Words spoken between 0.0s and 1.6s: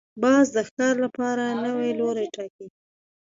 باز د ښکار لپاره